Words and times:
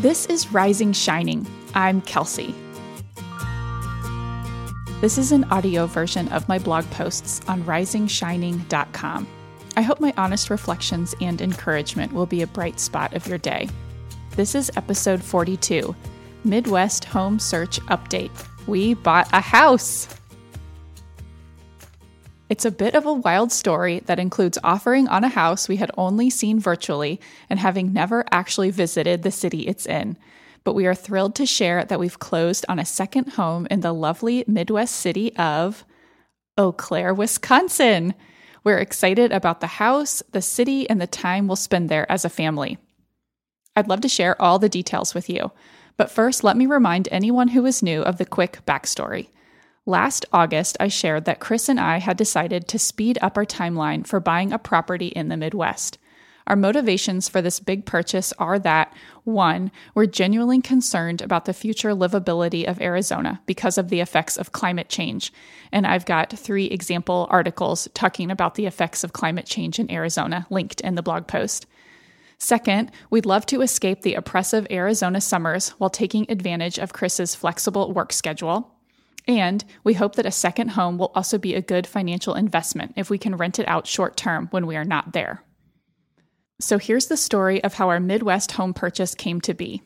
This 0.00 0.24
is 0.24 0.50
Rising 0.50 0.94
Shining. 0.94 1.46
I'm 1.74 2.00
Kelsey. 2.00 2.54
This 5.02 5.18
is 5.18 5.30
an 5.30 5.44
audio 5.50 5.86
version 5.86 6.26
of 6.28 6.48
my 6.48 6.58
blog 6.58 6.88
posts 6.92 7.42
on 7.46 7.62
risingshining.com. 7.64 9.26
I 9.76 9.82
hope 9.82 10.00
my 10.00 10.14
honest 10.16 10.48
reflections 10.48 11.14
and 11.20 11.42
encouragement 11.42 12.14
will 12.14 12.24
be 12.24 12.40
a 12.40 12.46
bright 12.46 12.80
spot 12.80 13.12
of 13.12 13.26
your 13.26 13.36
day. 13.36 13.68
This 14.36 14.54
is 14.54 14.70
episode 14.74 15.22
42 15.22 15.94
Midwest 16.44 17.04
Home 17.04 17.38
Search 17.38 17.78
Update. 17.80 18.30
We 18.66 18.94
bought 18.94 19.28
a 19.34 19.42
house! 19.42 20.08
It's 22.50 22.64
a 22.64 22.72
bit 22.72 22.96
of 22.96 23.06
a 23.06 23.12
wild 23.12 23.52
story 23.52 24.00
that 24.06 24.18
includes 24.18 24.58
offering 24.64 25.06
on 25.06 25.22
a 25.22 25.28
house 25.28 25.68
we 25.68 25.76
had 25.76 25.92
only 25.96 26.30
seen 26.30 26.58
virtually 26.58 27.20
and 27.48 27.60
having 27.60 27.92
never 27.92 28.24
actually 28.32 28.70
visited 28.70 29.22
the 29.22 29.30
city 29.30 29.68
it's 29.68 29.86
in. 29.86 30.18
But 30.64 30.74
we 30.74 30.84
are 30.86 30.94
thrilled 30.96 31.36
to 31.36 31.46
share 31.46 31.84
that 31.84 32.00
we've 32.00 32.18
closed 32.18 32.66
on 32.68 32.80
a 32.80 32.84
second 32.84 33.34
home 33.34 33.68
in 33.70 33.82
the 33.82 33.92
lovely 33.92 34.42
Midwest 34.48 34.96
city 34.96 35.34
of 35.36 35.84
Eau 36.58 36.72
Claire, 36.72 37.14
Wisconsin. 37.14 38.14
We're 38.64 38.78
excited 38.78 39.30
about 39.30 39.60
the 39.60 39.68
house, 39.68 40.20
the 40.32 40.42
city, 40.42 40.90
and 40.90 41.00
the 41.00 41.06
time 41.06 41.46
we'll 41.46 41.54
spend 41.54 41.88
there 41.88 42.10
as 42.10 42.24
a 42.24 42.28
family. 42.28 42.78
I'd 43.76 43.88
love 43.88 44.00
to 44.00 44.08
share 44.08 44.40
all 44.42 44.58
the 44.58 44.68
details 44.68 45.14
with 45.14 45.30
you. 45.30 45.52
But 45.96 46.10
first, 46.10 46.42
let 46.42 46.56
me 46.56 46.66
remind 46.66 47.08
anyone 47.12 47.48
who 47.48 47.64
is 47.64 47.80
new 47.80 48.02
of 48.02 48.18
the 48.18 48.26
quick 48.26 48.58
backstory. 48.66 49.28
Last 49.86 50.26
August, 50.32 50.76
I 50.78 50.88
shared 50.88 51.24
that 51.24 51.40
Chris 51.40 51.68
and 51.68 51.80
I 51.80 51.98
had 51.98 52.16
decided 52.16 52.68
to 52.68 52.78
speed 52.78 53.18
up 53.22 53.38
our 53.38 53.46
timeline 53.46 54.06
for 54.06 54.20
buying 54.20 54.52
a 54.52 54.58
property 54.58 55.08
in 55.08 55.28
the 55.28 55.38
Midwest. 55.38 55.98
Our 56.46 56.56
motivations 56.56 57.28
for 57.28 57.40
this 57.40 57.60
big 57.60 57.86
purchase 57.86 58.32
are 58.38 58.58
that 58.58 58.92
one, 59.24 59.70
we're 59.94 60.06
genuinely 60.06 60.60
concerned 60.60 61.22
about 61.22 61.44
the 61.44 61.52
future 61.52 61.90
livability 61.90 62.68
of 62.68 62.80
Arizona 62.80 63.40
because 63.46 63.78
of 63.78 63.88
the 63.88 64.00
effects 64.00 64.36
of 64.36 64.52
climate 64.52 64.88
change. 64.88 65.32
And 65.70 65.86
I've 65.86 66.06
got 66.06 66.36
three 66.36 66.66
example 66.66 67.26
articles 67.30 67.88
talking 67.94 68.30
about 68.30 68.56
the 68.56 68.66
effects 68.66 69.04
of 69.04 69.12
climate 69.12 69.46
change 69.46 69.78
in 69.78 69.90
Arizona 69.90 70.46
linked 70.50 70.80
in 70.80 70.94
the 70.94 71.02
blog 71.02 71.26
post. 71.26 71.66
Second, 72.36 72.90
we'd 73.10 73.26
love 73.26 73.46
to 73.46 73.62
escape 73.62 74.02
the 74.02 74.14
oppressive 74.14 74.66
Arizona 74.70 75.20
summers 75.20 75.70
while 75.70 75.90
taking 75.90 76.26
advantage 76.28 76.78
of 76.78 76.92
Chris's 76.92 77.34
flexible 77.34 77.92
work 77.92 78.12
schedule. 78.12 78.74
And 79.30 79.64
we 79.84 79.94
hope 79.94 80.16
that 80.16 80.26
a 80.26 80.32
second 80.32 80.70
home 80.70 80.98
will 80.98 81.12
also 81.14 81.38
be 81.38 81.54
a 81.54 81.62
good 81.62 81.86
financial 81.86 82.34
investment 82.34 82.94
if 82.96 83.10
we 83.10 83.16
can 83.16 83.36
rent 83.36 83.60
it 83.60 83.68
out 83.68 83.86
short 83.86 84.16
term 84.16 84.48
when 84.50 84.66
we 84.66 84.74
are 84.74 84.84
not 84.84 85.12
there. 85.12 85.44
So 86.58 86.78
here's 86.78 87.06
the 87.06 87.16
story 87.16 87.62
of 87.62 87.74
how 87.74 87.90
our 87.90 88.00
Midwest 88.00 88.52
home 88.52 88.74
purchase 88.74 89.14
came 89.14 89.40
to 89.42 89.54
be. 89.54 89.82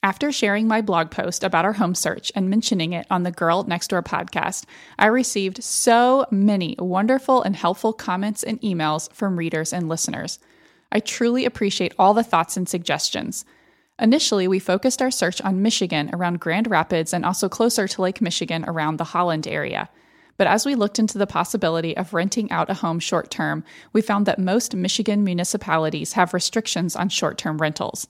After 0.00 0.30
sharing 0.30 0.68
my 0.68 0.80
blog 0.80 1.10
post 1.10 1.42
about 1.42 1.64
our 1.64 1.72
home 1.72 1.96
search 1.96 2.30
and 2.36 2.48
mentioning 2.48 2.92
it 2.92 3.04
on 3.10 3.24
the 3.24 3.32
Girl 3.32 3.64
Next 3.64 3.88
Door 3.88 4.04
podcast, 4.04 4.64
I 4.96 5.06
received 5.06 5.64
so 5.64 6.24
many 6.30 6.76
wonderful 6.78 7.42
and 7.42 7.56
helpful 7.56 7.92
comments 7.92 8.44
and 8.44 8.60
emails 8.60 9.12
from 9.12 9.36
readers 9.36 9.72
and 9.72 9.88
listeners. 9.88 10.38
I 10.92 11.00
truly 11.00 11.44
appreciate 11.44 11.94
all 11.98 12.14
the 12.14 12.22
thoughts 12.22 12.56
and 12.56 12.68
suggestions. 12.68 13.44
Initially, 14.00 14.46
we 14.46 14.60
focused 14.60 15.02
our 15.02 15.10
search 15.10 15.40
on 15.42 15.62
Michigan 15.62 16.10
around 16.12 16.40
Grand 16.40 16.70
Rapids 16.70 17.12
and 17.12 17.24
also 17.24 17.48
closer 17.48 17.88
to 17.88 18.02
Lake 18.02 18.20
Michigan 18.20 18.64
around 18.66 18.96
the 18.96 19.04
Holland 19.04 19.48
area. 19.48 19.88
But 20.36 20.46
as 20.46 20.64
we 20.64 20.76
looked 20.76 21.00
into 21.00 21.18
the 21.18 21.26
possibility 21.26 21.96
of 21.96 22.14
renting 22.14 22.50
out 22.52 22.70
a 22.70 22.74
home 22.74 23.00
short 23.00 23.28
term, 23.28 23.64
we 23.92 24.00
found 24.00 24.24
that 24.26 24.38
most 24.38 24.74
Michigan 24.74 25.24
municipalities 25.24 26.12
have 26.12 26.32
restrictions 26.32 26.94
on 26.94 27.08
short 27.08 27.38
term 27.38 27.58
rentals. 27.58 28.06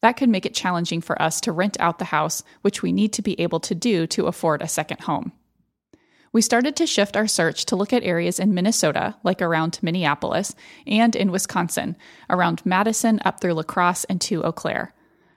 That 0.00 0.16
could 0.16 0.28
make 0.28 0.46
it 0.46 0.54
challenging 0.54 1.00
for 1.00 1.20
us 1.20 1.40
to 1.40 1.52
rent 1.52 1.76
out 1.80 1.98
the 1.98 2.06
house, 2.06 2.44
which 2.62 2.82
we 2.82 2.92
need 2.92 3.12
to 3.14 3.22
be 3.22 3.40
able 3.40 3.60
to 3.60 3.74
do 3.74 4.06
to 4.08 4.26
afford 4.26 4.62
a 4.62 4.68
second 4.68 5.00
home. 5.00 5.32
We 6.32 6.40
started 6.40 6.76
to 6.76 6.86
shift 6.86 7.16
our 7.16 7.26
search 7.26 7.66
to 7.66 7.76
look 7.76 7.92
at 7.92 8.04
areas 8.04 8.38
in 8.38 8.54
Minnesota, 8.54 9.16
like 9.22 9.42
around 9.42 9.78
Minneapolis, 9.82 10.54
and 10.86 11.14
in 11.14 11.30
Wisconsin, 11.30 11.96
around 12.30 12.64
Madison 12.64 13.20
up 13.24 13.40
through 13.40 13.54
La 13.54 13.64
Crosse 13.64 14.04
and 14.04 14.20
to 14.22 14.42
Eau 14.44 14.52
Claire. 14.52 14.94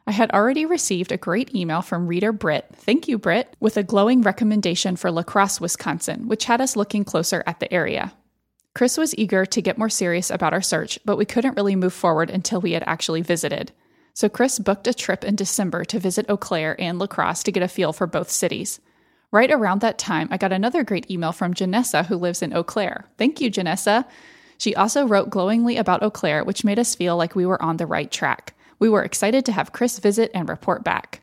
I 0.07 0.11
had 0.11 0.29
already 0.31 0.65
received 0.65 1.11
a 1.11 1.17
great 1.17 1.55
email 1.55 1.81
from 1.81 2.07
reader 2.07 2.31
Britt, 2.31 2.67
thank 2.73 3.07
you, 3.07 3.17
Britt, 3.17 3.55
with 3.59 3.75
a 3.75 3.83
glowing 3.83 4.21
recommendation 4.21 4.95
for 4.95 5.09
La 5.09 5.23
Crosse, 5.23 5.59
Wisconsin, 5.59 6.27
which 6.27 6.45
had 6.45 6.61
us 6.61 6.75
looking 6.75 7.03
closer 7.03 7.43
at 7.47 7.59
the 7.59 7.73
area. 7.73 8.13
Chris 8.75 8.97
was 8.97 9.17
eager 9.17 9.45
to 9.47 9.61
get 9.61 9.79
more 9.79 9.89
serious 9.89 10.29
about 10.29 10.53
our 10.53 10.61
search, 10.61 10.99
but 11.05 11.17
we 11.17 11.25
couldn't 11.25 11.55
really 11.55 11.75
move 11.75 11.93
forward 11.93 12.29
until 12.29 12.61
we 12.61 12.73
had 12.73 12.83
actually 12.85 13.21
visited. 13.21 13.71
So 14.13 14.29
Chris 14.29 14.59
booked 14.59 14.87
a 14.87 14.93
trip 14.93 15.23
in 15.23 15.35
December 15.35 15.83
to 15.85 15.99
visit 15.99 16.29
Eau 16.29 16.37
Claire 16.37 16.79
and 16.79 16.99
La 16.99 17.07
Crosse 17.07 17.41
to 17.43 17.51
get 17.51 17.63
a 17.63 17.67
feel 17.67 17.91
for 17.91 18.05
both 18.05 18.29
cities. 18.29 18.79
Right 19.31 19.51
around 19.51 19.81
that 19.81 19.97
time, 19.97 20.27
I 20.29 20.37
got 20.37 20.53
another 20.53 20.83
great 20.83 21.09
email 21.09 21.31
from 21.31 21.53
Janessa, 21.53 22.05
who 22.05 22.15
lives 22.15 22.43
in 22.43 22.53
Eau 22.53 22.63
Claire. 22.63 23.05
Thank 23.17 23.41
you, 23.41 23.49
Janessa. 23.49 24.05
She 24.57 24.75
also 24.75 25.07
wrote 25.07 25.31
glowingly 25.31 25.77
about 25.77 26.03
Eau 26.03 26.11
Claire, 26.11 26.43
which 26.43 26.63
made 26.63 26.77
us 26.77 26.95
feel 26.95 27.17
like 27.17 27.35
we 27.35 27.45
were 27.45 27.61
on 27.61 27.77
the 27.77 27.87
right 27.87 28.11
track. 28.11 28.53
We 28.79 28.89
were 28.89 29.03
excited 29.03 29.45
to 29.45 29.51
have 29.51 29.73
Chris 29.73 29.99
visit 29.99 30.31
and 30.33 30.49
report 30.49 30.83
back. 30.83 31.21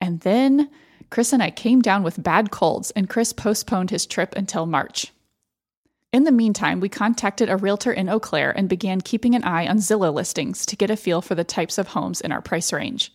And 0.00 0.20
then 0.20 0.70
Chris 1.10 1.32
and 1.32 1.42
I 1.42 1.50
came 1.50 1.80
down 1.80 2.02
with 2.02 2.22
bad 2.22 2.50
colds, 2.50 2.90
and 2.92 3.08
Chris 3.08 3.32
postponed 3.32 3.90
his 3.90 4.06
trip 4.06 4.34
until 4.36 4.66
March. 4.66 5.12
In 6.12 6.24
the 6.24 6.32
meantime, 6.32 6.80
we 6.80 6.88
contacted 6.88 7.50
a 7.50 7.56
realtor 7.56 7.92
in 7.92 8.08
Eau 8.08 8.20
Claire 8.20 8.56
and 8.56 8.68
began 8.68 9.00
keeping 9.00 9.34
an 9.34 9.44
eye 9.44 9.66
on 9.66 9.78
Zillow 9.78 10.12
listings 10.12 10.64
to 10.66 10.76
get 10.76 10.90
a 10.90 10.96
feel 10.96 11.20
for 11.20 11.34
the 11.34 11.42
types 11.42 11.76
of 11.78 11.88
homes 11.88 12.20
in 12.20 12.30
our 12.30 12.40
price 12.40 12.72
range. 12.72 13.12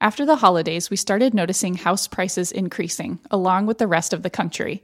After 0.00 0.24
the 0.24 0.36
holidays, 0.36 0.88
we 0.88 0.96
started 0.96 1.34
noticing 1.34 1.74
house 1.74 2.08
prices 2.08 2.50
increasing, 2.50 3.18
along 3.30 3.66
with 3.66 3.76
the 3.76 3.86
rest 3.86 4.14
of 4.14 4.22
the 4.22 4.30
country. 4.30 4.82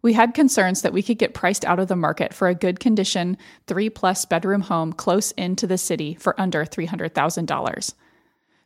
We 0.00 0.12
had 0.12 0.34
concerns 0.34 0.82
that 0.82 0.92
we 0.92 1.02
could 1.02 1.18
get 1.18 1.34
priced 1.34 1.64
out 1.64 1.80
of 1.80 1.88
the 1.88 1.96
market 1.96 2.32
for 2.32 2.48
a 2.48 2.54
good 2.54 2.78
condition, 2.78 3.36
three 3.66 3.90
plus 3.90 4.24
bedroom 4.24 4.62
home 4.62 4.92
close 4.92 5.32
into 5.32 5.66
the 5.66 5.78
city 5.78 6.14
for 6.14 6.40
under 6.40 6.64
$300,000. 6.64 7.94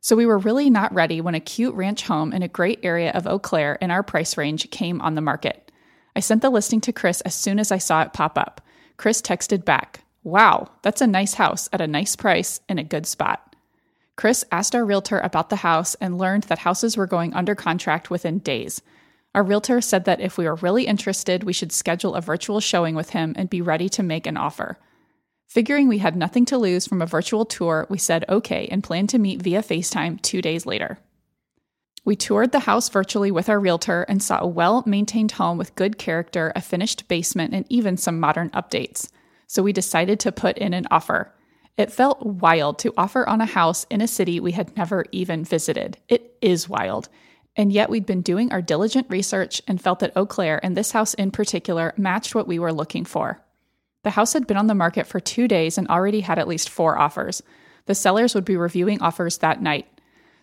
So 0.01 0.17
we 0.17 0.27
were 0.27 0.39
really 0.39 0.69
not 0.69 0.93
ready 0.93 1.21
when 1.21 1.35
a 1.35 1.41
cute 1.41 1.75
ranch 1.75 2.03
home 2.03 2.33
in 2.33 2.43
a 2.43 2.49
great 2.49 2.81
area 2.83 3.13
of 3.13 3.27
Eau 3.27 3.39
Claire 3.39 3.77
in 3.77 3.91
our 3.91 4.03
price 4.03 4.37
range 4.37 4.69
came 4.71 5.01
on 5.01 5.15
the 5.15 5.21
market. 5.21 5.71
I 6.15 6.21
sent 6.21 6.43
the 6.43 6.51
listing 6.51 6.81
to 6.83 6.93
Chris 6.93 7.21
as 7.23 7.35
soon 7.35 7.59
as 7.59 7.73
I 7.73 7.79
saw 7.79 8.03
it 8.03 8.13
pop 8.13 8.37
up. 8.37 8.61
Chris 8.97 9.23
texted 9.23 9.65
back, 9.65 10.01
Wow, 10.25 10.71
that's 10.83 11.01
a 11.01 11.07
nice 11.07 11.35
house 11.35 11.69
at 11.73 11.81
a 11.81 11.87
nice 11.87 12.15
price 12.15 12.61
in 12.69 12.79
a 12.79 12.85
good 12.85 13.07
spot. 13.07 13.57
Chris 14.17 14.45
asked 14.53 14.75
our 14.75 14.85
realtor 14.85 15.19
about 15.19 15.49
the 15.51 15.57
house 15.57 15.95
and 15.97 16.19
learned 16.19 16.45
that 16.45 16.59
houses 16.59 16.97
were 16.97 17.07
going 17.07 17.33
under 17.33 17.55
contract 17.55 18.11
within 18.11 18.39
days. 18.39 18.83
Our 19.35 19.43
realtor 19.43 19.81
said 19.81 20.05
that 20.05 20.21
if 20.21 20.37
we 20.37 20.45
were 20.45 20.57
really 20.57 20.87
interested, 20.87 21.45
we 21.45 21.53
should 21.53 21.73
schedule 21.73 22.15
a 22.15 22.21
virtual 22.21 22.61
showing 22.61 22.95
with 22.95 23.11
him 23.11 23.35
and 23.37 23.49
be 23.49 23.63
ready 23.63 23.89
to 23.91 24.03
make 24.03 24.27
an 24.27 24.37
offer. 24.37 24.79
Figuring 25.49 25.89
we 25.89 25.99
had 25.99 26.17
nothing 26.17 26.45
to 26.47 26.59
lose 26.59 26.87
from 26.87 27.03
a 27.03 27.07
virtual 27.07 27.45
tour, 27.45 27.87
we 27.91 27.99
said 27.99 28.25
okay 28.29 28.69
and 28.71 28.85
planned 28.85 29.09
to 29.11 29.19
meet 29.19 29.43
via 29.43 29.63
FaceTime 29.63 30.21
two 30.23 30.43
days 30.43 30.67
later. 30.67 30.99
We 32.05 32.17
toured 32.17 32.53
the 32.53 32.61
house 32.61 32.89
virtually 32.89 33.31
with 33.31 33.49
our 33.49 33.61
realtor 33.61 34.03
and 34.03 34.23
saw 34.23 34.41
a 34.41 34.47
well 34.47 34.83
maintained 34.87 35.33
home 35.33 35.57
with 35.57 35.75
good 35.77 35.99
character, 35.99 36.53
a 36.57 36.61
finished 36.61 37.07
basement, 37.07 37.55
and 37.55 37.65
even 37.69 37.97
some 37.97 38.19
modern 38.19 38.51
updates. 38.51 39.09
So 39.47 39.63
we 39.63 39.73
decided 39.73 40.19
to 40.21 40.33
put 40.33 40.59
in 40.59 40.75
an 40.75 40.87
offer. 40.91 41.33
It 41.77 41.93
felt 41.93 42.25
wild 42.25 42.79
to 42.81 42.93
offer 42.97 43.29
on 43.29 43.41
a 43.41 43.47
house 43.47 43.87
in 43.89 44.01
a 44.01 44.09
city 44.09 44.41
we 44.41 44.53
had 44.53 44.77
never 44.77 45.05
even 45.13 45.45
visited. 45.45 45.99
It 46.09 46.37
is 46.43 46.69
wild. 46.69 47.09
And 47.55 47.73
yet, 47.73 47.91
we'd 47.91 48.07
been 48.07 48.23
doing 48.23 48.51
our 48.51 48.63
diligent 48.63 49.07
research 49.11 49.61
and 49.69 49.81
felt 49.81 49.99
that 49.99 50.13
Eau 50.17 50.25
Claire, 50.25 50.65
and 50.65 50.77
this 50.77 50.93
house 50.93 51.15
in 51.15 51.31
particular, 51.31 51.93
matched 51.97 52.35
what 52.35 52.49
we 52.49 52.59
were 52.59 52.73
looking 52.73 53.05
for. 53.05 53.43
The 54.05 54.11
house 54.11 54.33
had 54.33 54.47
been 54.47 54.57
on 54.57 54.67
the 54.67 54.75
market 54.75 55.07
for 55.07 55.21
two 55.21 55.47
days 55.47 55.79
and 55.79 55.87
already 55.89 56.21
had 56.21 56.39
at 56.39 56.49
least 56.49 56.71
four 56.71 56.99
offers. 56.99 57.43
The 57.87 57.95
sellers 57.95 58.35
would 58.35 58.45
be 58.45 58.57
reviewing 58.57 59.01
offers 59.03 59.39
that 59.39 59.61
night. 59.61 59.87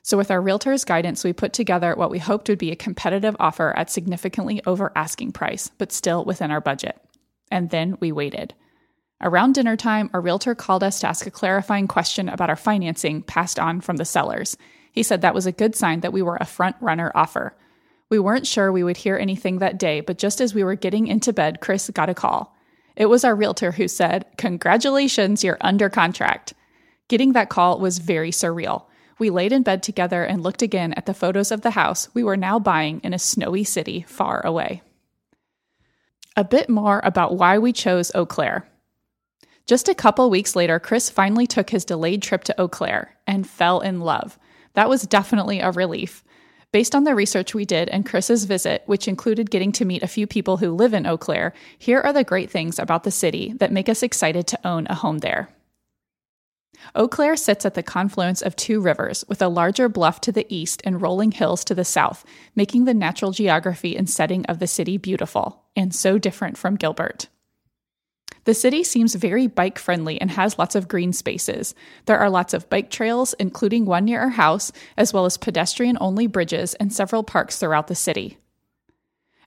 So, 0.02 0.18
with 0.18 0.32
our 0.32 0.42
realtor's 0.42 0.86
guidance, 0.86 1.24
we 1.24 1.34
put 1.34 1.52
together 1.52 1.94
what 1.96 2.12
we 2.12 2.20
hoped 2.20 2.48
would 2.48 2.60
be 2.60 2.72
a 2.72 2.76
competitive 2.76 3.36
offer 3.40 3.74
at 3.76 3.90
significantly 3.90 4.62
over 4.66 4.92
asking 4.96 5.34
price, 5.34 5.72
but 5.78 5.92
still 5.92 6.24
within 6.24 6.52
our 6.52 6.62
budget. 6.62 7.00
And 7.52 7.70
then 7.70 7.98
we 8.00 8.12
waited. 8.12 8.54
Around 9.22 9.54
dinner 9.54 9.76
time, 9.76 10.10
our 10.14 10.22
realtor 10.22 10.56
called 10.56 10.84
us 10.84 11.02
to 11.02 11.08
ask 11.08 11.28
a 11.28 11.32
clarifying 11.32 11.88
question 11.88 12.30
about 12.30 12.50
our 12.50 12.56
financing 12.56 13.22
passed 13.22 13.60
on 13.60 13.82
from 13.82 13.98
the 13.98 14.06
sellers. 14.06 14.56
He 15.00 15.04
said 15.04 15.22
that 15.22 15.34
was 15.34 15.46
a 15.46 15.54
good 15.54 15.78
sign 15.78 16.02
that 16.02 16.12
we 16.12 16.22
were 16.22 16.36
a 16.42 16.46
front 16.46 16.76
runner 16.82 17.10
offer. 17.16 17.56
We 18.10 18.20
weren't 18.20 18.46
sure 18.46 18.70
we 18.70 18.84
would 18.84 18.98
hear 18.98 19.16
anything 19.16 19.60
that 19.60 19.80
day, 19.80 20.02
but 20.02 20.18
just 20.18 20.42
as 20.42 20.54
we 20.54 20.62
were 20.62 20.76
getting 20.76 21.08
into 21.08 21.32
bed, 21.32 21.62
Chris 21.62 21.90
got 21.92 22.10
a 22.10 22.14
call. 22.14 22.54
It 22.98 23.06
was 23.06 23.24
our 23.24 23.34
realtor 23.34 23.72
who 23.72 23.88
said, 23.88 24.26
Congratulations, 24.36 25.42
you're 25.42 25.58
under 25.62 25.88
contract. 25.88 26.54
Getting 27.08 27.32
that 27.32 27.48
call 27.48 27.80
was 27.80 28.00
very 28.00 28.30
surreal. 28.30 28.88
We 29.20 29.30
laid 29.30 29.54
in 29.54 29.64
bed 29.64 29.84
together 29.84 30.26
and 30.26 30.44
looked 30.44 30.62
again 30.62 30.92
at 30.96 31.06
the 31.06 31.14
photos 31.14 31.50
of 31.54 31.62
the 31.62 31.72
house 31.72 32.10
we 32.14 32.22
were 32.22 32.36
now 32.36 32.60
buying 32.60 33.00
in 33.02 33.14
a 33.14 33.20
snowy 33.20 33.64
city 33.64 34.04
far 34.06 34.46
away. 34.46 34.82
A 36.36 36.44
bit 36.44 36.68
more 36.68 37.00
about 37.06 37.38
why 37.38 37.58
we 37.58 37.72
chose 37.72 38.12
Eau 38.14 38.26
Claire. 38.26 38.68
Just 39.66 39.88
a 39.88 39.96
couple 39.96 40.30
weeks 40.30 40.58
later, 40.58 40.78
Chris 40.78 41.10
finally 41.10 41.48
took 41.48 41.70
his 41.70 41.86
delayed 41.86 42.22
trip 42.22 42.44
to 42.44 42.62
Eau 42.62 42.68
Claire 42.68 43.16
and 43.26 43.48
fell 43.48 43.80
in 43.80 44.02
love. 44.02 44.38
That 44.80 44.88
was 44.88 45.02
definitely 45.02 45.60
a 45.60 45.72
relief. 45.72 46.24
Based 46.72 46.96
on 46.96 47.04
the 47.04 47.14
research 47.14 47.54
we 47.54 47.66
did 47.66 47.90
and 47.90 48.06
Chris's 48.06 48.46
visit, 48.46 48.84
which 48.86 49.10
included 49.10 49.52
getting 49.52 49.74
to 49.74 49.84
meet 49.84 50.04
a 50.04 50.08
few 50.08 50.26
people 50.26 50.56
who 50.56 50.72
live 50.72 50.94
in 50.94 51.06
Eau 51.06 51.18
Claire, 51.18 51.54
here 51.78 52.00
are 52.00 52.14
the 52.14 52.24
great 52.24 52.50
things 52.50 52.80
about 52.80 53.04
the 53.04 53.12
city 53.12 53.52
that 53.58 53.74
make 53.74 53.90
us 53.90 54.04
excited 54.04 54.48
to 54.48 54.60
own 54.66 54.88
a 54.90 54.96
home 54.96 55.18
there. 55.18 55.50
Eau 56.96 57.10
Claire 57.10 57.36
sits 57.36 57.66
at 57.66 57.74
the 57.74 57.84
confluence 57.84 58.42
of 58.42 58.56
two 58.56 58.80
rivers, 58.80 59.26
with 59.28 59.42
a 59.42 59.50
larger 59.50 59.90
bluff 59.90 60.22
to 60.22 60.32
the 60.32 60.48
east 60.48 60.82
and 60.86 61.02
rolling 61.02 61.34
hills 61.34 61.66
to 61.66 61.76
the 61.76 61.84
south, 61.84 62.24
making 62.56 62.86
the 62.86 62.94
natural 62.94 63.32
geography 63.32 63.98
and 63.98 64.10
setting 64.10 64.46
of 64.46 64.60
the 64.60 64.66
city 64.68 64.96
beautiful, 64.96 65.62
and 65.76 65.94
so 65.94 66.18
different 66.18 66.58
from 66.58 66.78
Gilbert. 66.78 67.28
The 68.50 68.56
city 68.56 68.84
seems 68.84 69.14
very 69.14 69.46
bike 69.46 69.78
friendly 69.78 70.20
and 70.20 70.32
has 70.32 70.58
lots 70.58 70.74
of 70.74 70.88
green 70.88 71.14
spaces. 71.14 71.76
There 72.08 72.18
are 72.18 72.32
lots 72.32 72.56
of 72.56 72.68
bike 72.68 72.90
trails, 72.90 73.36
including 73.38 73.86
one 73.86 74.06
near 74.06 74.22
our 74.22 74.30
house, 74.30 74.72
as 74.98 75.14
well 75.14 75.26
as 75.26 75.38
pedestrian 75.38 76.00
only 76.02 76.26
bridges 76.26 76.74
and 76.74 76.92
several 76.92 77.22
parks 77.22 77.60
throughout 77.60 77.86
the 77.86 77.94
city. 77.94 78.40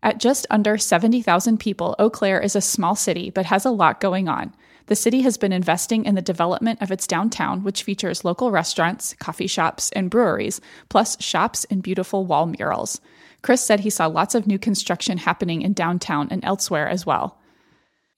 At 0.04 0.20
just 0.20 0.46
under 0.50 0.78
70,000 0.78 1.58
people, 1.58 1.96
Eau 1.98 2.10
Claire 2.10 2.40
is 2.40 2.54
a 2.54 2.60
small 2.60 2.94
city 2.94 3.28
but 3.28 3.46
has 3.46 3.64
a 3.64 3.72
lot 3.72 4.00
going 4.00 4.28
on. 4.28 4.54
The 4.86 4.94
city 4.94 5.22
has 5.22 5.36
been 5.36 5.52
investing 5.52 6.04
in 6.04 6.14
the 6.14 6.22
development 6.22 6.80
of 6.80 6.92
its 6.92 7.08
downtown, 7.08 7.64
which 7.64 7.82
features 7.82 8.24
local 8.24 8.52
restaurants, 8.52 9.14
coffee 9.14 9.48
shops, 9.48 9.90
and 9.96 10.10
breweries, 10.10 10.60
plus 10.88 11.20
shops 11.20 11.64
and 11.64 11.82
beautiful 11.82 12.24
wall 12.24 12.46
murals. 12.46 13.00
Chris 13.42 13.64
said 13.64 13.80
he 13.80 13.90
saw 13.90 14.06
lots 14.06 14.36
of 14.36 14.46
new 14.46 14.60
construction 14.60 15.18
happening 15.18 15.62
in 15.62 15.72
downtown 15.72 16.28
and 16.30 16.44
elsewhere 16.44 16.88
as 16.88 17.04
well. 17.04 17.40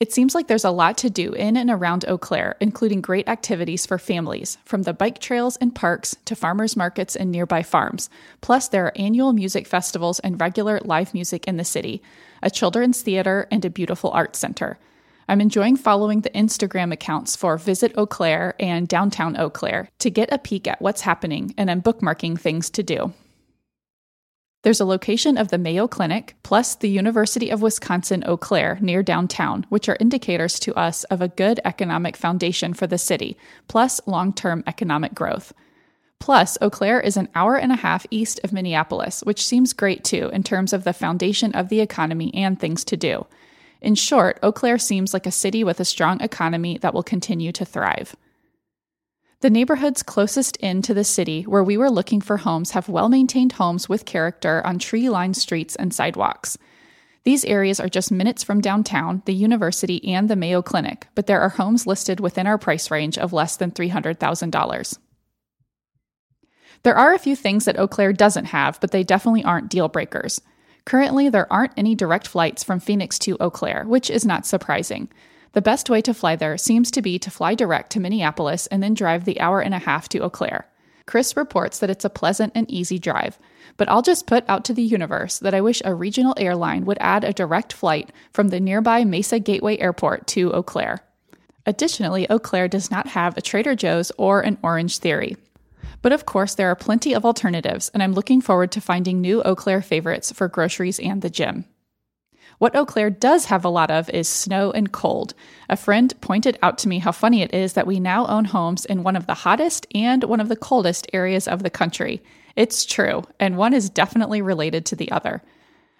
It 0.01 0.13
seems 0.13 0.35
like 0.35 0.49
there's 0.49 0.65
a 0.65 0.73
lot 0.73 0.99
to 0.99 1.09
do 1.09 1.35
in 1.35 1.57
and 1.57 1.71
around 1.71 2.05
Eau 2.09 2.19
Claire, 2.19 2.57
including 2.61 3.01
great 3.01 3.29
activities 3.29 3.87
for 3.87 3.97
families, 3.97 4.59
from 4.65 4.83
the 4.83 4.93
bike 4.93 5.21
trails 5.21 5.57
and 5.59 5.73
parks 5.73 6.17
to 6.25 6.35
farmers 6.35 6.77
markets 6.77 7.15
and 7.15 7.31
nearby 7.31 7.63
farms. 7.63 8.11
Plus, 8.41 8.67
there 8.67 8.87
are 8.87 8.93
annual 8.97 9.33
music 9.33 9.69
festivals 9.69 10.19
and 10.19 10.41
regular 10.41 10.81
live 10.85 11.15
music 11.15 11.47
in 11.47 11.59
the 11.59 11.65
city, 11.65 12.03
a 12.43 12.51
children's 12.51 13.03
theater, 13.03 13.47
and 13.53 13.65
a 13.65 13.71
beautiful 13.71 14.11
art 14.11 14.35
center. 14.35 14.79
I'm 15.29 15.41
enjoying 15.41 15.77
following 15.77 16.21
the 16.21 16.31
Instagram 16.31 16.93
accounts 16.93 17.37
for 17.37 17.57
Visit 17.57 17.97
Eau 17.97 18.07
Claire 18.07 18.55
and 18.59 18.89
Downtown 18.89 19.37
Eau 19.37 19.49
Claire 19.49 19.89
to 20.01 20.11
get 20.11 20.33
a 20.33 20.39
peek 20.39 20.67
at 20.67 20.83
what's 20.83 21.03
happening, 21.03 21.55
and 21.57 21.71
I'm 21.71 21.81
bookmarking 21.81 22.41
things 22.41 22.69
to 22.71 22.83
do. 22.83 23.15
There's 24.65 24.81
a 24.81 24.87
location 24.87 25.37
of 25.37 25.49
the 25.49 25.59
Mayo 25.59 25.87
Clinic 25.87 26.37
plus 26.43 26.75
the 26.75 26.89
University 26.89 27.51
of 27.51 27.61
Wisconsin 27.61 28.25
Eau 28.27 28.39
Claire 28.39 28.79
near 28.81 29.03
downtown, 29.03 29.67
which 29.69 29.91
are 29.91 29.99
indicators 30.01 30.59
to 30.61 30.75
us 30.75 31.05
of 31.05 31.21
a 31.21 31.29
good 31.29 31.61
economic 31.67 32.17
foundation 32.17 32.73
for 32.73 32.87
the 32.87 32.97
city, 32.97 33.37
plus 33.69 34.01
long 34.07 34.33
term 34.33 34.65
economic 34.67 35.15
growth. 35.15 35.53
Plus, 36.19 36.57
Eau 36.63 36.71
Claire 36.71 36.99
is 36.99 37.19
an 37.19 37.29
hour 37.35 37.57
and 37.57 37.73
a 37.73 37.77
half 37.77 38.07
east 38.11 38.41
of 38.43 38.55
Minneapolis, 38.55 39.21
which 39.25 39.45
seems 39.45 39.75
great 39.75 40.03
too 40.03 40.31
in 40.33 40.43
terms 40.43 40.73
of 40.73 40.85
the 40.85 40.95
foundation 40.95 41.53
of 41.53 41.69
the 41.69 41.81
economy 41.81 42.33
and 42.33 42.59
things 42.59 42.85
to 42.85 42.97
do. 42.97 43.27
In 43.83 43.95
short, 43.95 44.39
Eau 44.43 44.51
Claire 44.51 44.79
seems 44.79 45.13
like 45.13 45.27
a 45.27 45.31
city 45.31 45.63
with 45.63 45.79
a 45.79 45.85
strong 45.85 46.23
economy 46.23 46.79
that 46.79 46.95
will 46.95 47.03
continue 47.03 47.53
to 47.53 47.67
thrive. 47.67 48.17
The 49.45 49.51
neighborhoods 49.51 50.03
closest 50.03 50.57
in 50.57 50.81
to 50.81 50.95
the 50.95 51.05
city 51.05 51.43
where 51.43 51.63
we 51.63 51.77
were 51.77 51.91
looking 51.91 52.23
for 52.23 52.39
homes 52.39 52.71
have 52.71 52.89
well 52.89 53.11
maintained 53.11 53.53
homes 53.53 53.91
with 53.91 54.07
character 54.07 54.67
on 54.67 54.79
tree 54.79 55.11
lined 55.11 55.37
streets 55.37 55.77
and 55.77 55.93
sidewalks. 55.93 56.57
These 57.25 57.45
areas 57.45 57.79
are 57.79 57.91
just 57.91 58.11
minutes 58.11 58.43
from 58.43 58.63
downtown, 58.63 59.21
the 59.27 59.35
university, 59.35 60.03
and 60.09 60.31
the 60.31 60.35
Mayo 60.35 60.63
Clinic, 60.63 61.09
but 61.15 61.27
there 61.27 61.43
are 61.43 61.51
homes 61.51 61.87
listed 61.87 62.21
within 62.21 62.47
our 62.47 62.57
price 62.57 62.91
range 62.91 63.19
of 63.19 63.35
less 63.35 63.59
than 63.59 63.71
$300,000. 63.71 64.99
There 66.83 66.97
are 66.97 67.13
a 67.13 67.19
few 67.19 67.37
things 67.37 67.67
that 67.67 67.79
Eau 67.79 67.87
Claire 67.87 68.15
doesn't 68.15 68.47
have, 68.47 68.81
but 68.81 68.93
they 68.93 69.05
definitely 69.05 69.45
aren't 69.45 69.69
deal 69.69 69.89
breakers. 69.91 70.41
Currently, 70.87 71.29
there 71.29 71.53
aren't 71.53 71.75
any 71.77 71.95
direct 71.95 72.29
flights 72.29 72.65
from 72.65 72.81
Phoenix 72.81 73.19
to 73.19 73.37
Eau 73.41 73.51
Claire, 73.51 73.85
which 73.87 74.09
is 74.09 74.25
not 74.25 74.47
surprising. 74.47 75.11
The 75.55 75.63
best 75.63 75.89
way 75.89 76.03
to 76.03 76.13
fly 76.13 76.35
there 76.35 76.59
seems 76.59 76.91
to 76.91 77.01
be 77.01 77.19
to 77.21 77.31
fly 77.31 77.55
direct 77.55 77.93
to 77.93 78.01
Minneapolis 78.01 78.67
and 78.67 78.83
then 78.83 78.93
drive 78.93 79.25
the 79.25 79.41
hour 79.41 79.61
and 79.61 79.73
a 79.73 79.79
half 79.79 80.09
to 80.11 80.19
Eau 80.19 80.29
Claire. 80.29 80.67
Chris 81.07 81.37
reports 81.37 81.79
that 81.79 81.91
it's 81.91 82.05
a 82.05 82.11
pleasant 82.11 82.53
and 82.57 82.69
easy 82.69 82.99
drive, 82.99 83.39
but 83.77 83.89
I'll 83.89 84.03
just 84.03 84.27
put 84.27 84.45
out 84.49 84.65
to 84.65 84.75
the 84.75 84.83
universe 84.83 85.39
that 85.39 85.55
I 85.55 85.61
wish 85.61 85.81
a 85.85 85.95
regional 85.95 86.35
airline 86.39 86.85
would 86.87 86.99
add 87.01 87.23
a 87.23 87.33
direct 87.33 87.73
flight 87.73 88.11
from 88.33 88.49
the 88.49 88.59
nearby 88.59 89.05
Mesa 89.05 89.39
Gateway 89.39 89.79
Airport 89.79 90.27
to 90.29 90.53
Eau 90.53 90.63
Claire. 90.63 91.05
Additionally, 91.67 92.29
Eau 92.29 92.41
Claire 92.41 92.69
does 92.69 92.91
not 92.91 93.09
have 93.09 93.37
a 93.37 93.43
Trader 93.43 93.77
Joe's 93.77 94.11
or 94.19 94.41
an 94.41 94.57
Orangetheory. 94.57 95.37
But 96.03 96.13
of 96.13 96.27
course, 96.27 96.55
there 96.55 96.71
are 96.71 96.77
plenty 96.77 97.15
of 97.15 97.25
alternatives, 97.25 97.91
and 97.95 98.03
I'm 98.03 98.13
looking 98.13 98.41
forward 98.41 98.73
to 98.73 98.81
finding 98.81 99.21
new 99.21 99.43
Eau 99.45 99.55
Claire 99.55 99.83
favorites 99.83 100.33
for 100.33 100.49
groceries 100.49 100.99
and 100.99 101.23
the 101.23 101.31
gym. 101.31 101.65
What 102.59 102.77
Eau 102.77 102.85
Claire 102.85 103.11
does 103.11 103.47
have 103.47 103.65
a 103.65 103.69
lot 103.69 103.91
of 103.91 104.09
is 104.11 104.29
snow 104.29 104.71
and 104.71 104.93
cold. 104.93 105.35
A 105.69 105.77
friend 105.77 106.15
pointed 106.21 106.59
out 106.63 106.79
to 106.79 106.89
me 106.89 106.99
how 106.99 107.13
funny 107.13 107.43
it 107.43 107.53
is 107.53 107.73
that 107.73 107.87
we 107.87 107.99
now 107.99 108.27
own 108.27 108.45
homes 108.45 108.85
in 108.85 109.03
one 109.03 109.17
of 109.17 109.27
the 109.27 109.35
hottest 109.35 109.87
and 109.95 110.25
one 110.25 110.41
of 110.41 110.49
the 110.49 110.57
coldest 110.57 111.07
areas 111.13 111.49
of 111.49 111.63
the 111.63 111.71
country. 111.71 112.23
It's 112.57 112.85
true, 112.85 113.25
and 113.41 113.57
one 113.57 113.75
is 113.75 113.91
definitely 113.91 114.41
related 114.41 114.87
to 114.87 114.97
the 114.97 115.11
other. 115.11 115.43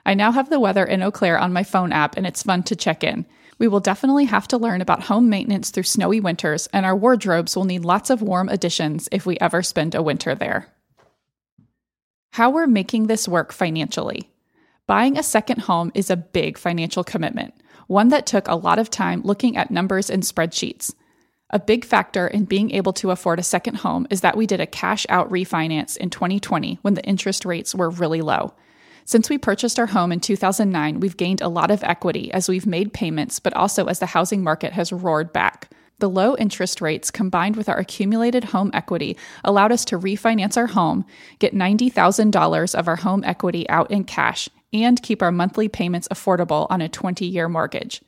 I 0.07 0.15
now 0.15 0.33
have 0.33 0.51
the 0.51 0.61
weather 0.61 0.85
in 0.85 1.03
Eau 1.03 1.11
Claire 1.11 1.39
on 1.39 1.53
my 1.53 1.65
phone 1.65 1.93
app, 1.93 2.17
and 2.17 2.27
it's 2.27 2.43
fun 2.43 2.63
to 2.65 2.77
check 2.77 3.03
in. 3.03 3.27
We 3.59 3.69
will 3.69 3.81
definitely 3.81 4.27
have 4.27 4.47
to 4.49 4.59
learn 4.59 4.81
about 4.81 5.05
home 5.05 5.29
maintenance 5.29 5.71
through 5.71 5.85
snowy 5.85 6.21
winters, 6.21 6.69
and 6.73 6.85
our 6.85 6.95
wardrobes 6.95 7.57
will 7.57 7.65
need 7.65 7.85
lots 7.85 8.11
of 8.11 8.23
warm 8.23 8.49
additions 8.49 9.09
if 9.11 9.27
we 9.27 9.39
ever 9.39 9.63
spend 9.63 9.95
a 9.95 10.03
winter 10.03 10.35
there. 10.35 10.69
How 12.33 12.51
we're 12.51 12.67
making 12.67 13.07
this 13.07 13.29
work 13.29 13.53
financially. 13.53 14.29
Buying 14.87 15.17
a 15.17 15.23
second 15.23 15.63
home 15.63 15.91
is 15.95 16.11
a 16.11 16.17
big 16.17 16.59
financial 16.59 17.03
commitment, 17.05 17.55
one 17.87 18.09
that 18.09 18.27
took 18.27 18.47
a 18.47 18.55
lot 18.55 18.79
of 18.79 18.91
time 18.91 19.23
looking 19.23 19.57
at 19.57 19.71
numbers 19.71 20.11
and 20.11 20.23
spreadsheets. 20.23 20.95
A 21.49 21.59
big 21.59 21.87
factor 21.87 22.27
in 22.27 22.45
being 22.45 22.71
able 22.71 22.93
to 22.95 23.11
afford 23.11 23.39
a 23.39 23.43
second 23.43 23.77
home 23.77 24.07
is 24.11 24.21
that 24.21 24.37
we 24.37 24.47
did 24.47 24.61
a 24.61 24.67
cash 24.67 25.07
out 25.09 25.31
refinance 25.31 25.97
in 25.97 26.11
2020 26.11 26.81
when 26.83 26.93
the 26.93 27.05
interest 27.05 27.47
rates 27.47 27.75
were 27.75 27.89
really 27.89 28.21
low. 28.21 28.53
Since 29.07 29.31
we 29.31 29.39
purchased 29.39 29.79
our 29.79 29.87
home 29.87 30.13
in 30.13 30.21
2009, 30.21 31.01
we've 31.01 31.17
gained 31.17 31.41
a 31.41 31.49
lot 31.49 31.71
of 31.71 31.83
equity 31.83 32.31
as 32.33 32.47
we've 32.47 32.67
made 32.67 32.93
payments, 32.93 33.39
but 33.39 33.55
also 33.55 33.87
as 33.87 34.01
the 34.01 34.07
housing 34.07 34.43
market 34.43 34.75
has 34.75 34.93
roared 34.93 35.33
back. 35.33 35.71
The 35.99 36.11
low 36.11 36.37
interest 36.37 36.83
rates 36.83 37.11
combined 37.11 37.57
with 37.57 37.71
our 37.71 37.79
accumulated 37.79 38.45
home 38.45 38.71
equity 38.75 39.17
allowed 39.45 39.73
us 39.73 39.85
to 39.87 39.99
refinance 39.99 40.59
our 40.59 40.67
home, 40.67 41.07
get 41.39 41.55
$90,000 41.55 42.75
of 42.75 42.89
our 42.89 42.97
home 42.97 43.25
equity 43.25 43.69
out 43.71 43.91
in 43.91 44.05
cash, 44.05 44.49
and 44.75 45.03
keep 45.03 45.23
our 45.23 45.33
monthly 45.33 45.69
payments 45.69 46.09
affordable 46.09 46.67
on 46.69 46.83
a 46.83 46.89
20 46.89 47.25
year 47.25 47.49
mortgage. 47.49 48.03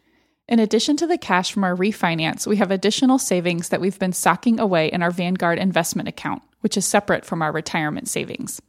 In 0.49 0.59
addition 0.59 0.97
to 0.99 1.07
the 1.07 1.19
cash 1.19 1.51
from 1.51 1.65
our 1.65 1.75
refinance, 1.75 2.47
we 2.47 2.57
have 2.57 2.71
additional 2.71 3.19
savings 3.19 3.71
that 3.71 3.81
we've 3.81 3.99
been 3.99 4.13
socking 4.13 4.61
away 4.61 4.89
in 4.93 5.03
our 5.03 5.11
Vanguard 5.11 5.59
investment 5.59 6.09
account, 6.09 6.43
which 6.61 6.77
is 6.77 6.85
separate 6.85 7.25
from 7.25 7.43
our 7.43 7.53
retirement 7.53 8.09
savings. 8.09 8.61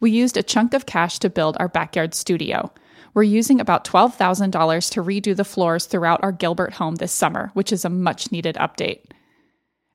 We 0.00 0.10
used 0.10 0.36
a 0.36 0.42
chunk 0.42 0.74
of 0.74 0.86
cash 0.86 1.18
to 1.20 1.30
build 1.30 1.56
our 1.58 1.68
backyard 1.68 2.14
studio. 2.14 2.72
We're 3.14 3.22
using 3.22 3.60
about 3.60 3.84
$12,000 3.84 4.90
to 4.92 5.02
redo 5.02 5.36
the 5.36 5.44
floors 5.44 5.86
throughout 5.86 6.22
our 6.22 6.32
Gilbert 6.32 6.74
home 6.74 6.96
this 6.96 7.12
summer, 7.12 7.50
which 7.54 7.72
is 7.72 7.84
a 7.84 7.90
much 7.90 8.30
needed 8.30 8.56
update. 8.56 9.04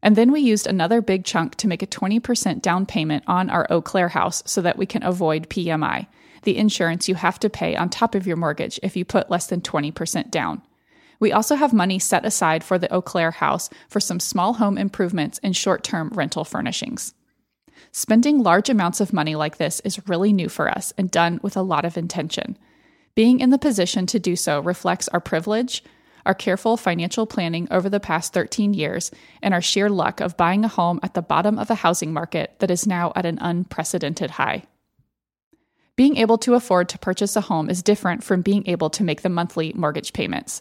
And 0.01 0.15
then 0.15 0.31
we 0.31 0.41
used 0.41 0.67
another 0.67 1.01
big 1.01 1.23
chunk 1.23 1.55
to 1.55 1.67
make 1.67 1.81
a 1.81 1.87
20% 1.87 2.61
down 2.61 2.85
payment 2.85 3.23
on 3.27 3.49
our 3.49 3.65
Eau 3.69 3.81
Claire 3.81 4.09
house 4.09 4.43
so 4.45 4.61
that 4.61 4.77
we 4.77 4.85
can 4.85 5.03
avoid 5.03 5.49
PMI, 5.49 6.07
the 6.43 6.57
insurance 6.57 7.07
you 7.07 7.15
have 7.15 7.39
to 7.39 7.49
pay 7.49 7.75
on 7.75 7.89
top 7.89 8.15
of 8.15 8.27
your 8.27 8.37
mortgage 8.37 8.79
if 8.83 8.95
you 8.95 9.05
put 9.05 9.29
less 9.29 9.47
than 9.47 9.61
20% 9.61 10.31
down. 10.31 10.61
We 11.19 11.31
also 11.31 11.55
have 11.55 11.73
money 11.73 11.99
set 11.99 12.25
aside 12.25 12.63
for 12.63 12.77
the 12.77 12.91
Eau 12.93 13.01
Claire 13.01 13.31
house 13.31 13.69
for 13.87 13.99
some 13.99 14.19
small 14.19 14.53
home 14.53 14.77
improvements 14.77 15.39
and 15.41 15.55
short 15.55 15.83
term 15.83 16.09
rental 16.09 16.43
furnishings. 16.43 17.13
Spending 17.91 18.41
large 18.41 18.69
amounts 18.69 18.99
of 18.99 19.13
money 19.13 19.35
like 19.35 19.57
this 19.57 19.79
is 19.81 20.07
really 20.07 20.33
new 20.33 20.49
for 20.49 20.69
us 20.69 20.93
and 20.97 21.11
done 21.11 21.39
with 21.43 21.55
a 21.55 21.61
lot 21.61 21.85
of 21.85 21.97
intention. 21.97 22.57
Being 23.15 23.39
in 23.39 23.51
the 23.51 23.57
position 23.57 24.05
to 24.07 24.19
do 24.19 24.35
so 24.35 24.59
reflects 24.59 25.07
our 25.09 25.19
privilege, 25.19 25.83
our 26.25 26.33
careful 26.33 26.77
financial 26.77 27.25
planning 27.25 27.67
over 27.69 27.89
the 27.89 27.99
past 27.99 28.33
13 28.33 28.73
years, 28.73 29.11
and 29.41 29.53
our 29.53 29.61
sheer 29.61 29.89
luck 29.89 30.21
of 30.21 30.37
buying 30.37 30.65
a 30.65 30.69
home 30.69 30.99
at 31.03 31.13
the 31.13 31.21
bottom 31.21 31.59
of 31.59 31.69
a 31.69 31.75
housing 31.75 32.13
market 32.13 32.55
that 32.59 32.71
is 32.71 32.87
now 32.87 33.11
at 33.15 33.25
an 33.25 33.37
unprecedented 33.41 34.31
high. 34.31 34.63
Being 35.95 36.17
able 36.17 36.39
to 36.39 36.55
afford 36.55 36.89
to 36.89 36.97
purchase 36.97 37.35
a 37.35 37.41
home 37.41 37.69
is 37.69 37.83
different 37.83 38.23
from 38.23 38.41
being 38.41 38.67
able 38.67 38.89
to 38.89 39.03
make 39.03 39.21
the 39.21 39.29
monthly 39.29 39.73
mortgage 39.73 40.11
payments. 40.11 40.59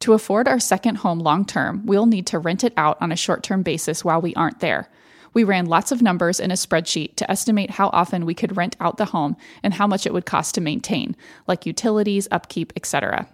To 0.00 0.12
afford 0.12 0.46
our 0.46 0.60
second 0.60 0.96
home 0.96 1.20
long 1.20 1.46
term, 1.46 1.86
we'll 1.86 2.04
need 2.04 2.26
to 2.26 2.38
rent 2.38 2.64
it 2.64 2.74
out 2.76 2.98
on 3.00 3.10
a 3.10 3.16
short 3.16 3.42
term 3.42 3.62
basis 3.62 4.04
while 4.04 4.20
we 4.20 4.34
aren't 4.34 4.60
there. 4.60 4.90
We 5.32 5.42
ran 5.42 5.64
lots 5.64 5.90
of 5.90 6.02
numbers 6.02 6.38
in 6.38 6.50
a 6.50 6.54
spreadsheet 6.54 7.16
to 7.16 7.30
estimate 7.30 7.70
how 7.70 7.88
often 7.94 8.26
we 8.26 8.34
could 8.34 8.58
rent 8.58 8.76
out 8.78 8.98
the 8.98 9.06
home 9.06 9.38
and 9.62 9.72
how 9.72 9.86
much 9.86 10.04
it 10.04 10.12
would 10.12 10.26
cost 10.26 10.54
to 10.56 10.60
maintain, 10.60 11.16
like 11.46 11.64
utilities, 11.64 12.28
upkeep, 12.30 12.72
etc. 12.76 13.26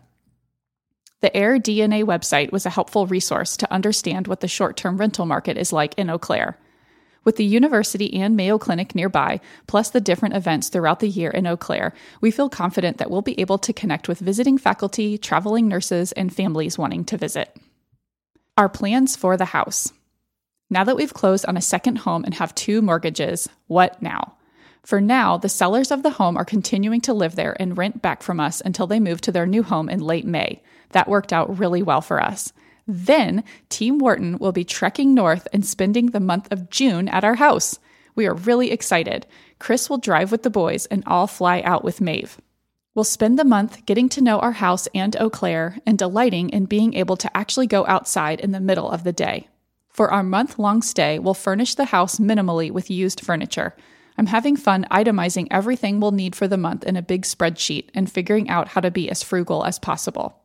The 1.21 1.30
AirDNA 1.30 2.04
website 2.04 2.52
was 2.52 2.64
a 2.64 2.71
helpful 2.71 3.09
resource 3.09 3.57
to 3.57 3.73
understand 3.73 4.28
what 4.28 4.40
the 4.40 4.49
short 4.49 4.76
term 4.76 4.99
rental 4.99 5.26
market 5.26 5.59
is 5.59 5.73
like 5.73 5.95
in 5.99 6.09
Eau 6.11 6.19
Claire. 6.19 6.57
With 7.22 7.36
the 7.36 7.44
university 7.44 8.14
and 8.14 8.34
Mayo 8.34 8.58
Clinic 8.58 8.94
nearby, 8.94 9.40
plus 9.66 9.90
the 9.90 10.00
different 10.00 10.34
events 10.34 10.68
throughout 10.68 11.00
the 11.00 11.08
year 11.08 11.30
in 11.30 11.46
Eau 11.46 11.56
Claire, 11.56 11.92
we 12.20 12.30
feel 12.30 12.48
confident 12.48 12.96
that 12.96 13.10
we'll 13.10 13.20
be 13.20 13.38
able 13.38 13.58
to 13.58 13.74
connect 13.74 14.08
with 14.08 14.20
visiting 14.20 14.56
faculty, 14.56 15.18
traveling 15.18 15.68
nurses, 15.68 16.12
and 16.12 16.34
families 16.34 16.78
wanting 16.78 17.04
to 17.04 17.18
visit. 17.18 17.54
Our 18.56 18.70
plans 18.70 19.16
for 19.16 19.36
the 19.36 19.46
house. 19.46 19.92
Now 20.70 20.84
that 20.84 20.96
we've 20.96 21.12
closed 21.12 21.44
on 21.46 21.56
a 21.56 21.62
second 21.62 21.96
home 21.96 22.24
and 22.24 22.34
have 22.34 22.54
two 22.54 22.80
mortgages, 22.80 23.48
what 23.66 24.00
now? 24.00 24.36
For 24.82 25.00
now, 25.00 25.36
the 25.36 25.48
sellers 25.48 25.90
of 25.90 26.02
the 26.02 26.10
home 26.10 26.38
are 26.38 26.44
continuing 26.44 27.02
to 27.02 27.12
live 27.12 27.36
there 27.36 27.54
and 27.60 27.76
rent 27.76 28.00
back 28.00 28.22
from 28.22 28.40
us 28.40 28.62
until 28.64 28.86
they 28.86 28.98
move 28.98 29.20
to 29.22 29.32
their 29.32 29.46
new 29.46 29.62
home 29.62 29.90
in 29.90 30.00
late 30.00 30.24
May. 30.24 30.62
That 30.90 31.08
worked 31.08 31.34
out 31.34 31.58
really 31.58 31.82
well 31.82 32.00
for 32.00 32.22
us. 32.22 32.52
Then, 32.92 33.44
Team 33.68 33.99
Wharton 33.99 34.37
will 34.38 34.50
be 34.50 34.64
trekking 34.64 35.14
north 35.14 35.47
and 35.52 35.64
spending 35.64 36.06
the 36.06 36.18
month 36.18 36.50
of 36.50 36.70
June 36.70 37.09
at 37.09 37.23
our 37.23 37.37
house. 37.37 37.78
We 38.16 38.26
are 38.26 38.35
really 38.35 38.73
excited. 38.73 39.28
Chris 39.61 39.88
will 39.88 39.99
drive 39.99 40.32
with 40.32 40.42
the 40.42 40.50
boys 40.50 40.87
and 40.87 41.04
I'll 41.06 41.28
fly 41.28 41.61
out 41.61 41.85
with 41.85 42.00
Maeve. 42.00 42.40
We'll 42.92 43.04
spend 43.04 43.38
the 43.38 43.44
month 43.44 43.87
getting 43.87 44.09
to 44.09 44.20
know 44.20 44.40
our 44.40 44.50
house 44.50 44.88
and 44.92 45.14
Eau 45.20 45.30
Claire 45.30 45.78
and 45.87 45.97
delighting 45.97 46.50
in 46.50 46.64
being 46.64 46.94
able 46.94 47.16
to 47.18 47.37
actually 47.37 47.68
go 47.68 47.87
outside 47.87 48.40
in 48.40 48.50
the 48.50 48.59
middle 48.59 48.90
of 48.90 49.04
the 49.04 49.12
day. 49.12 49.47
For 49.88 50.11
our 50.11 50.25
month 50.25 50.59
long 50.59 50.82
stay, 50.82 51.20
we'll 51.20 51.35
furnish 51.35 51.76
the 51.76 51.85
house 51.85 52.18
minimally 52.18 52.73
with 52.73 52.90
used 52.90 53.20
furniture. 53.20 53.76
I'm 54.18 54.26
having 54.26 54.56
fun 54.56 54.85
itemizing 54.90 55.47
everything 55.52 56.00
we'll 56.00 56.11
need 56.11 56.35
for 56.35 56.49
the 56.49 56.56
month 56.56 56.82
in 56.85 56.97
a 56.97 57.02
big 57.02 57.23
spreadsheet 57.23 57.90
and 57.94 58.11
figuring 58.11 58.49
out 58.49 58.68
how 58.68 58.80
to 58.80 58.90
be 58.90 59.09
as 59.09 59.23
frugal 59.23 59.64
as 59.64 59.78
possible. 59.78 60.39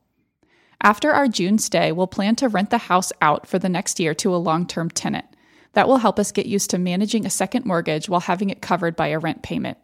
After 0.81 1.11
our 1.11 1.27
June 1.27 1.57
stay, 1.57 1.91
we'll 1.91 2.07
plan 2.07 2.35
to 2.37 2.49
rent 2.49 2.69
the 2.69 2.77
house 2.77 3.11
out 3.21 3.47
for 3.47 3.59
the 3.59 3.69
next 3.69 3.99
year 3.99 4.13
to 4.15 4.35
a 4.35 4.37
long 4.37 4.67
term 4.67 4.89
tenant. 4.89 5.25
That 5.73 5.87
will 5.87 5.97
help 5.97 6.19
us 6.19 6.31
get 6.31 6.45
used 6.45 6.69
to 6.69 6.77
managing 6.77 7.25
a 7.25 7.29
second 7.29 7.65
mortgage 7.65 8.07
while 8.07 8.21
having 8.21 8.49
it 8.49 8.61
covered 8.61 8.95
by 8.95 9.07
a 9.07 9.19
rent 9.19 9.43
payment. 9.43 9.77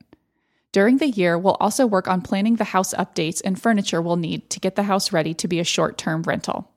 During 0.71 0.97
the 0.97 1.09
year, 1.09 1.37
we'll 1.37 1.57
also 1.59 1.85
work 1.85 2.07
on 2.07 2.21
planning 2.21 2.55
the 2.55 2.63
house 2.63 2.93
updates 2.93 3.41
and 3.43 3.61
furniture 3.61 4.01
we'll 4.01 4.15
need 4.15 4.49
to 4.51 4.59
get 4.59 4.75
the 4.75 4.83
house 4.83 5.11
ready 5.11 5.33
to 5.33 5.47
be 5.47 5.59
a 5.59 5.65
short 5.65 5.97
term 5.97 6.23
rental. 6.23 6.69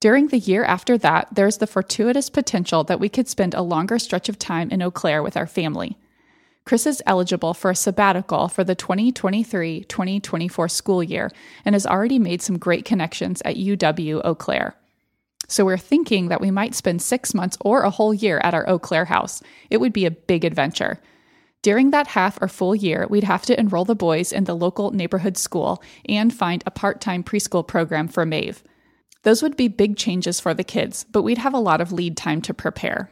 During 0.00 0.28
the 0.28 0.38
year 0.38 0.64
after 0.64 0.98
that, 0.98 1.28
there's 1.32 1.58
the 1.58 1.66
fortuitous 1.66 2.30
potential 2.30 2.82
that 2.84 2.98
we 2.98 3.08
could 3.08 3.28
spend 3.28 3.54
a 3.54 3.62
longer 3.62 3.98
stretch 3.98 4.28
of 4.28 4.38
time 4.38 4.70
in 4.70 4.82
Eau 4.82 4.90
Claire 4.90 5.22
with 5.22 5.36
our 5.36 5.46
family. 5.46 5.96
Chris 6.64 6.86
is 6.86 7.02
eligible 7.06 7.54
for 7.54 7.70
a 7.70 7.76
sabbatical 7.76 8.48
for 8.48 8.62
the 8.62 8.74
2023 8.74 9.84
2024 9.84 10.68
school 10.68 11.02
year 11.02 11.30
and 11.64 11.74
has 11.74 11.86
already 11.86 12.18
made 12.18 12.40
some 12.40 12.58
great 12.58 12.84
connections 12.84 13.42
at 13.44 13.56
UW 13.56 14.20
Eau 14.24 14.34
Claire. 14.34 14.76
So 15.48 15.64
we're 15.64 15.76
thinking 15.76 16.28
that 16.28 16.40
we 16.40 16.50
might 16.50 16.74
spend 16.74 17.02
six 17.02 17.34
months 17.34 17.58
or 17.60 17.82
a 17.82 17.90
whole 17.90 18.14
year 18.14 18.40
at 18.42 18.54
our 18.54 18.68
Eau 18.68 18.78
Claire 18.78 19.06
house. 19.06 19.42
It 19.70 19.78
would 19.78 19.92
be 19.92 20.06
a 20.06 20.10
big 20.10 20.44
adventure. 20.44 21.00
During 21.62 21.90
that 21.90 22.08
half 22.08 22.40
or 22.40 22.48
full 22.48 22.74
year, 22.74 23.06
we'd 23.10 23.24
have 23.24 23.42
to 23.42 23.58
enroll 23.58 23.84
the 23.84 23.94
boys 23.94 24.32
in 24.32 24.44
the 24.44 24.56
local 24.56 24.92
neighborhood 24.92 25.36
school 25.36 25.82
and 26.08 26.32
find 26.32 26.62
a 26.66 26.70
part 26.70 27.00
time 27.00 27.22
preschool 27.22 27.66
program 27.66 28.08
for 28.08 28.24
Maeve. 28.24 28.64
Those 29.22 29.42
would 29.42 29.56
be 29.56 29.68
big 29.68 29.96
changes 29.96 30.40
for 30.40 30.54
the 30.54 30.64
kids, 30.64 31.04
but 31.10 31.22
we'd 31.22 31.38
have 31.38 31.54
a 31.54 31.58
lot 31.58 31.80
of 31.80 31.92
lead 31.92 32.16
time 32.16 32.40
to 32.42 32.54
prepare. 32.54 33.10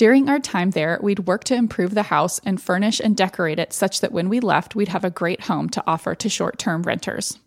During 0.00 0.30
our 0.30 0.38
time 0.38 0.70
there, 0.70 0.98
we'd 1.02 1.26
work 1.26 1.44
to 1.44 1.54
improve 1.54 1.92
the 1.92 2.04
house 2.04 2.40
and 2.42 2.58
furnish 2.58 3.00
and 3.00 3.14
decorate 3.14 3.58
it 3.58 3.74
such 3.74 4.00
that 4.00 4.12
when 4.12 4.30
we 4.30 4.40
left, 4.40 4.74
we'd 4.74 4.88
have 4.88 5.04
a 5.04 5.10
great 5.10 5.42
home 5.42 5.68
to 5.68 5.84
offer 5.86 6.14
to 6.14 6.28
short 6.30 6.58
term 6.58 6.84
renters. 6.84 7.38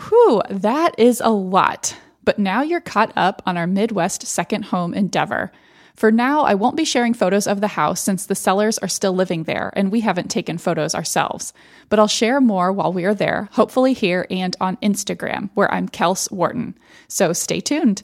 Whew, 0.00 0.42
that 0.50 0.98
is 0.98 1.22
a 1.24 1.30
lot. 1.30 1.96
But 2.24 2.40
now 2.40 2.62
you're 2.62 2.80
caught 2.80 3.12
up 3.14 3.40
on 3.46 3.56
our 3.56 3.68
Midwest 3.68 4.26
second 4.26 4.64
home 4.64 4.92
endeavor. 4.92 5.52
For 5.94 6.10
now, 6.10 6.40
I 6.42 6.54
won't 6.54 6.76
be 6.76 6.84
sharing 6.84 7.14
photos 7.14 7.46
of 7.46 7.60
the 7.60 7.68
house 7.68 8.00
since 8.00 8.26
the 8.26 8.34
sellers 8.34 8.76
are 8.78 8.88
still 8.88 9.12
living 9.12 9.44
there 9.44 9.72
and 9.76 9.92
we 9.92 10.00
haven't 10.00 10.28
taken 10.28 10.58
photos 10.58 10.96
ourselves. 10.96 11.52
But 11.88 12.00
I'll 12.00 12.08
share 12.08 12.40
more 12.40 12.72
while 12.72 12.92
we 12.92 13.04
are 13.04 13.14
there, 13.14 13.48
hopefully 13.52 13.92
here 13.92 14.26
and 14.28 14.56
on 14.60 14.76
Instagram, 14.78 15.50
where 15.54 15.72
I'm 15.72 15.88
Kels 15.88 16.32
Wharton. 16.32 16.76
So 17.06 17.32
stay 17.32 17.60
tuned. 17.60 18.02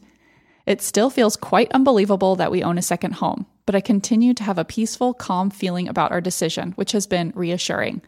It 0.67 0.83
still 0.83 1.11
feels 1.11 1.37
quite 1.37 1.71
unbelievable 1.71 2.35
that 2.37 2.51
we 2.51 2.65
own 2.65 2.77
a 2.77 2.83
second 2.83 3.15
home, 3.15 3.47
but 3.67 3.77
I 3.77 3.81
continue 3.81 4.35
to 4.35 4.43
have 4.43 4.59
a 4.59 4.65
peaceful, 4.65 5.15
calm 5.15 5.49
feeling 5.49 5.89
about 5.89 6.11
our 6.11 6.21
decision, 6.21 6.73
which 6.73 6.91
has 6.91 7.07
been 7.07 7.33
reassuring. 7.37 8.03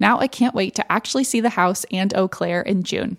Now 0.00 0.18
I 0.18 0.26
can't 0.26 0.54
wait 0.54 0.74
to 0.76 0.92
actually 0.92 1.24
see 1.24 1.40
the 1.40 1.50
house 1.50 1.84
and 1.92 2.16
Eau 2.16 2.26
Claire 2.26 2.62
in 2.62 2.82
June. 2.82 3.18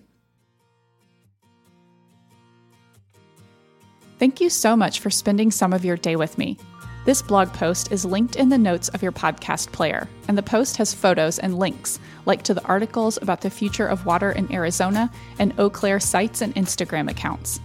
Thank 4.17 4.41
you 4.41 4.49
so 4.49 4.75
much 4.75 4.99
for 4.99 5.09
spending 5.09 5.51
some 5.51 5.71
of 5.71 5.85
your 5.85 5.95
day 5.95 6.15
with 6.15 6.37
me. 6.37 6.57
This 7.05 7.21
blog 7.21 7.53
post 7.53 7.91
is 7.91 8.05
linked 8.05 8.35
in 8.35 8.49
the 8.49 8.57
notes 8.57 8.89
of 8.89 9.01
your 9.01 9.13
podcast 9.13 9.71
player, 9.71 10.09
and 10.27 10.37
the 10.37 10.43
post 10.43 10.77
has 10.77 10.93
photos 10.93 11.39
and 11.39 11.57
links, 11.57 11.99
like 12.25 12.43
to 12.43 12.53
the 12.53 12.65
articles 12.65 13.17
about 13.21 13.41
the 13.41 13.49
future 13.49 13.87
of 13.87 14.05
water 14.05 14.31
in 14.31 14.51
Arizona 14.51 15.09
and 15.37 15.57
Eau 15.59 15.69
Claire 15.69 15.99
sites 15.99 16.41
and 16.41 16.53
Instagram 16.55 17.09
accounts. 17.09 17.61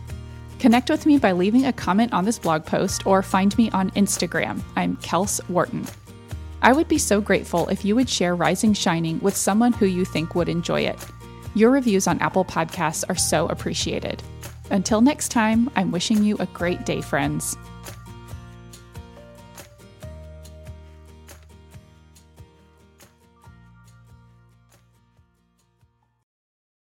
Connect 0.64 0.88
with 0.88 1.04
me 1.04 1.18
by 1.18 1.32
leaving 1.32 1.66
a 1.66 1.74
comment 1.74 2.14
on 2.14 2.24
this 2.24 2.38
blog 2.38 2.64
post 2.64 3.06
or 3.06 3.22
find 3.22 3.54
me 3.58 3.70
on 3.72 3.90
Instagram. 3.90 4.62
I'm 4.76 4.96
Kels 4.96 5.46
Wharton. 5.50 5.84
I 6.62 6.72
would 6.72 6.88
be 6.88 6.96
so 6.96 7.20
grateful 7.20 7.68
if 7.68 7.84
you 7.84 7.94
would 7.96 8.08
share 8.08 8.34
Rising 8.34 8.72
Shining 8.72 9.20
with 9.20 9.36
someone 9.36 9.74
who 9.74 9.84
you 9.84 10.06
think 10.06 10.34
would 10.34 10.48
enjoy 10.48 10.80
it. 10.80 10.96
Your 11.54 11.70
reviews 11.70 12.06
on 12.06 12.18
Apple 12.20 12.46
Podcasts 12.46 13.04
are 13.10 13.14
so 13.14 13.46
appreciated. 13.48 14.22
Until 14.70 15.02
next 15.02 15.28
time, 15.28 15.68
I'm 15.76 15.90
wishing 15.90 16.24
you 16.24 16.38
a 16.38 16.46
great 16.46 16.86
day, 16.86 17.02
friends. 17.02 17.58